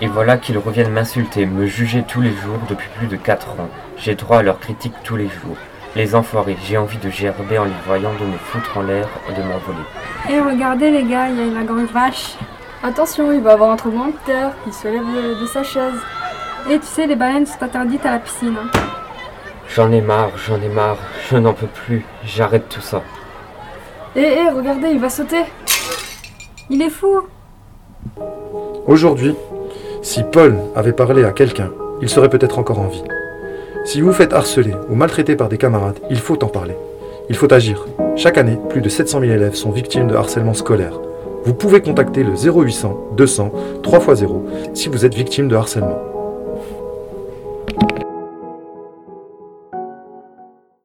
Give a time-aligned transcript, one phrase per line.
[0.00, 3.68] Et voilà qu'ils reviennent m'insulter, me juger tous les jours depuis plus de 4 ans.
[3.96, 5.56] J'ai droit à leurs critiques tous les jours.
[5.94, 9.32] Les enfoirés, j'ai envie de gerber en les voyant, de me foutre en l'air et
[9.32, 9.86] de m'envoler.
[10.30, 12.34] Eh regardez les gars, il y a la grande vache.
[12.82, 15.98] Attention, il va avoir un tremblement de terre, il se lève de, de sa chaise.
[16.70, 18.54] Et tu sais, les baleines sont interdites à la piscine.
[18.62, 18.78] hein.
[19.74, 20.98] J'en ai marre, j'en ai marre,
[21.30, 23.02] je n'en peux plus, j'arrête tout ça.
[24.14, 25.44] Eh, eh, regardez, il va sauter
[26.68, 27.22] Il est fou
[28.86, 29.34] Aujourd'hui,
[30.06, 33.02] si Paul avait parlé à quelqu'un, il serait peut-être encore en vie.
[33.84, 36.76] Si vous vous faites harceler ou maltraiter par des camarades, il faut en parler.
[37.28, 37.84] Il faut agir.
[38.14, 41.00] Chaque année, plus de 700 000 élèves sont victimes de harcèlement scolaire.
[41.44, 43.52] Vous pouvez contacter le 0800 200
[43.82, 44.42] 3x0
[44.74, 46.15] si vous êtes victime de harcèlement.